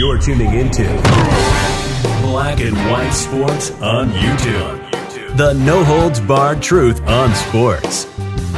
[0.00, 0.84] You're tuning into
[2.22, 5.36] Black and White Sports on YouTube.
[5.36, 8.04] The no holds barred truth on sports.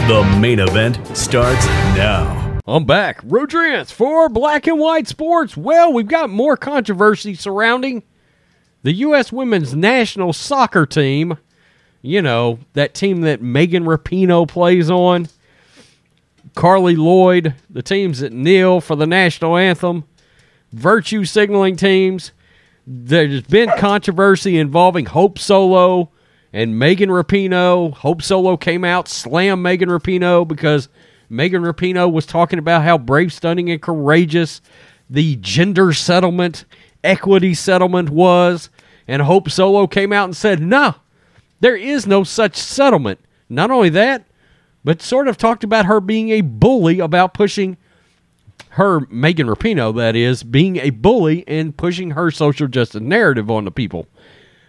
[0.07, 1.67] The main event starts
[1.97, 2.61] now.
[2.65, 3.19] I'm back.
[3.25, 5.57] Rodrance for Black and White Sports.
[5.57, 8.05] Well, we've got more controversy surrounding
[8.85, 9.33] the U.S.
[9.33, 11.39] women's national soccer team.
[12.03, 15.27] You know, that team that Megan Rapinoe plays on.
[16.55, 20.05] Carli Lloyd, the teams that kneel for the national anthem,
[20.73, 22.33] virtue signaling teams.
[22.87, 26.11] There's been controversy involving Hope Solo
[26.53, 27.95] and Megan Rapinoe.
[27.95, 30.89] Hope Solo came out, slammed Megan Rapinoe because
[31.29, 34.61] Megan Rapinoe was talking about how brave, stunning, and courageous
[35.09, 36.65] the gender settlement,
[37.05, 38.71] equity settlement was.
[39.07, 40.95] And Hope Solo came out and said, no,
[41.61, 43.21] there is no such settlement.
[43.49, 44.27] Not only that,
[44.85, 47.77] but sort of talked about her being a bully about pushing
[48.73, 53.65] her, Megan Rapinoe, that is, being a bully and pushing her social justice narrative on
[53.65, 54.07] the people.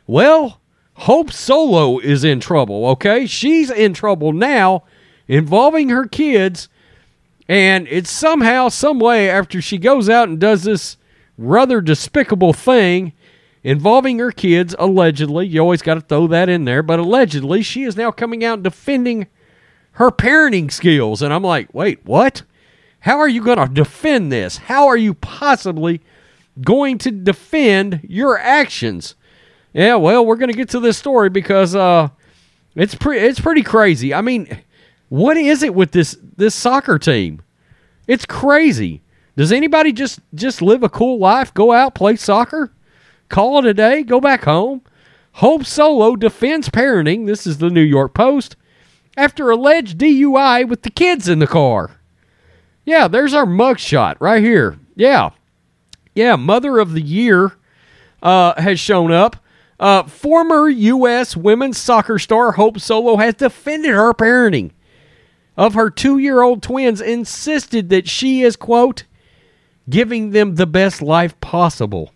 [0.06, 0.60] Well,
[0.96, 3.26] Hope Solo is in trouble, okay?
[3.26, 4.84] She's in trouble now
[5.28, 6.68] involving her kids.
[7.48, 10.98] And it's somehow, some way, after she goes out and does this
[11.38, 13.14] rather despicable thing
[13.64, 17.84] involving her kids, allegedly, you always got to throw that in there, but allegedly, she
[17.84, 19.28] is now coming out defending
[19.94, 21.22] her parenting skills.
[21.22, 22.44] And I'm like, wait, what?
[23.04, 24.56] How are you going to defend this?
[24.56, 26.00] How are you possibly
[26.62, 29.16] going to defend your actions?
[29.74, 32.08] Yeah, well, we're going to get to this story because uh,
[32.76, 34.14] it's pretty it's pretty crazy.
[34.14, 34.64] I mean,
[35.10, 37.42] what is it with this this soccer team?
[38.08, 39.02] It's crazy.
[39.36, 42.72] Does anybody just just live a cool life, go out, play soccer,
[43.28, 44.82] call it a day, go back home?
[45.34, 47.26] Hope Solo defends parenting.
[47.26, 48.56] This is the New York Post
[49.18, 52.00] after alleged DUI with the kids in the car.
[52.86, 54.78] Yeah, there's our mugshot right here.
[54.96, 55.32] Yeah.
[56.16, 57.54] Yeah, Mother of the Year
[58.22, 59.38] uh, has shown up.
[59.80, 61.36] Uh, former U.S.
[61.36, 64.72] women's soccer star Hope Solo has defended her parenting
[65.58, 69.04] of her two year old twins, insisted that she is, quote,
[69.90, 72.12] giving them the best life possible.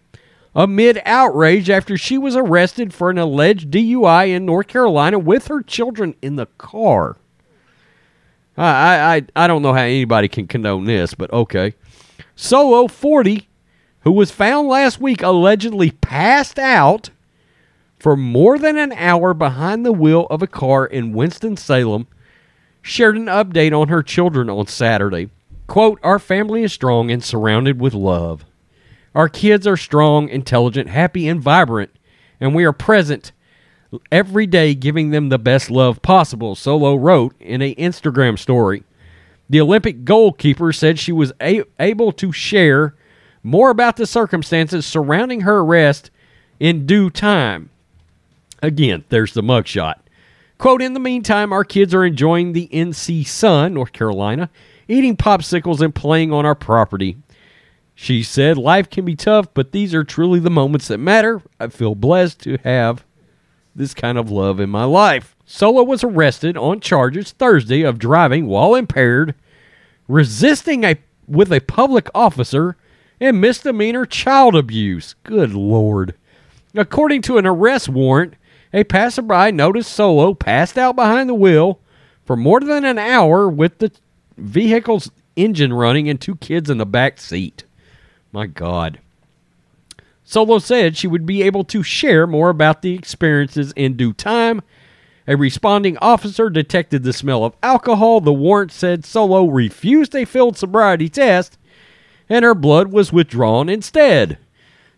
[0.56, 5.62] Amid outrage after she was arrested for an alleged DUI in North Carolina with her
[5.62, 7.18] children in the car.
[8.58, 11.74] I, I, I don't know how anybody can condone this, but okay.
[12.36, 13.48] Solo 40,
[14.02, 17.10] who was found last week allegedly passed out
[18.00, 22.08] for more than an hour behind the wheel of a car in Winston-Salem,
[22.82, 25.30] shared an update on her children on Saturday.
[25.68, 28.46] Quote, Our family is strong and surrounded with love.
[29.14, 31.92] Our kids are strong, intelligent, happy, and vibrant,
[32.40, 33.32] and we are present
[34.12, 38.84] every day giving them the best love possible, Solo wrote in a Instagram story.
[39.50, 42.96] The Olympic goalkeeper said she was a- able to share
[43.44, 46.12] more about the circumstances surrounding her arrest
[46.60, 47.70] in due time.
[48.62, 49.96] Again, there's the mugshot.
[50.58, 54.50] Quote, in the meantime, our kids are enjoying the NC Sun, North Carolina,
[54.88, 57.18] eating popsicles and playing on our property.
[57.94, 61.42] She said, Life can be tough, but these are truly the moments that matter.
[61.60, 63.06] I feel blessed to have
[63.78, 65.36] this kind of love in my life.
[65.46, 69.36] Solo was arrested on charges Thursday of driving while impaired,
[70.08, 72.76] resisting a with a public officer,
[73.20, 75.16] and misdemeanor child abuse.
[75.24, 76.16] Good lord.
[76.74, 78.36] According to an arrest warrant,
[78.74, 81.80] a passerby noticed Solo passed out behind the wheel
[82.26, 83.92] for more than an hour with the
[84.38, 87.64] vehicle's engine running and two kids in the back seat.
[88.32, 89.00] My God.
[90.30, 94.62] Solo said she would be able to share more about the experiences in due time.
[95.26, 98.20] A responding officer detected the smell of alcohol.
[98.20, 101.58] The warrant said Solo refused a field sobriety test
[102.28, 104.38] and her blood was withdrawn instead.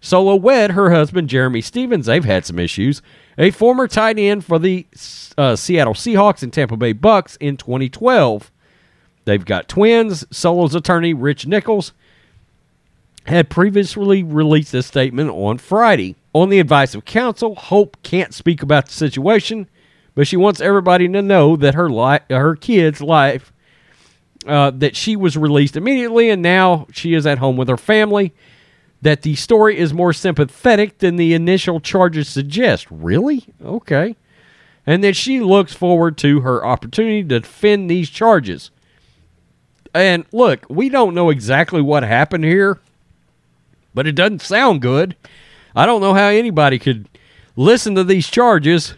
[0.02, 2.08] Solo wed her husband, Jerramy Stevens.
[2.08, 3.04] They've had some issues.
[3.38, 4.88] A former tight end for the
[5.38, 8.52] uh, Seattle Seahawks and Tampa Bay Bucks in 2012.
[9.26, 10.26] They've got twins.
[10.32, 11.94] Solo's attorney, Rich Nichols,
[13.30, 16.16] had previously released a statement on Friday.
[16.34, 19.68] On the advice of counsel, Hope can't speak about the situation,
[20.16, 23.52] but she wants everybody to know that her li- her kid's life
[24.48, 28.34] uh, that she was released immediately and now she is at home with her family.
[29.02, 32.86] That the story is more sympathetic than the initial charges suggest.
[32.92, 33.46] Really?
[33.64, 34.18] Okay.
[34.86, 38.72] And that she looks forward to her opportunity to defend these charges.
[39.94, 42.80] And look, we don't know exactly what happened here
[43.94, 45.16] but it doesn't sound good.
[45.76, 47.08] I don't know how anybody could
[47.56, 48.96] listen to these charges.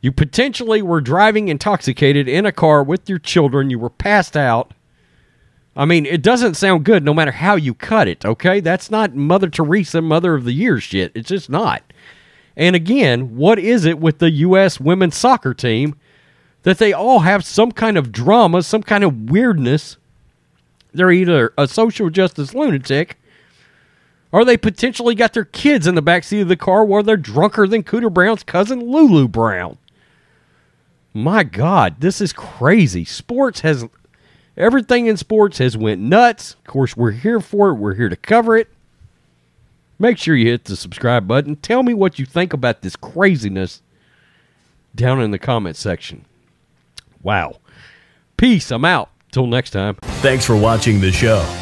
[0.00, 3.70] You potentially were driving intoxicated in a car with your children.
[3.70, 4.72] You were passed out.
[5.74, 8.60] I mean, it doesn't sound good no matter how you cut it, okay?
[8.60, 11.12] That's not Mother Teresa, Mother of the Year shit.
[11.14, 11.82] It's just not.
[12.56, 14.78] And again, what is it with the U.S.
[14.78, 15.96] women's soccer team
[16.64, 19.96] that they all have some kind of drama, some kind of weirdness?
[20.92, 23.16] They're either a social justice lunatic
[24.32, 27.68] or they potentially got their kids in the backseat of the car while they're drunker
[27.68, 29.76] than Cooter Brown's cousin Lulu Brown.
[31.14, 33.04] My God, this is crazy.
[33.04, 33.84] Sports has
[34.56, 36.54] everything in sports has went nuts.
[36.54, 37.74] Of course, we're here for it.
[37.74, 38.68] We're here to cover it.
[39.98, 41.56] Make sure you hit the subscribe button.
[41.56, 43.82] Tell me what you think about this craziness
[44.94, 46.24] down in the comment section.
[47.22, 47.58] Wow.
[48.36, 48.70] Peace.
[48.70, 49.10] I'm out.
[49.30, 49.96] Till next time.
[50.20, 51.61] Thanks for watching the show.